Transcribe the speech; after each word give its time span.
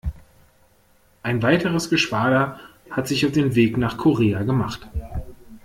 Ein 1.21 1.43
weiteres 1.43 1.91
Geschwader 1.91 2.59
hat 2.89 3.07
sich 3.07 3.23
auf 3.23 3.33
den 3.33 3.53
Weg 3.53 3.77
nach 3.77 3.97
Korea 3.99 4.41
gemacht. 4.41 4.89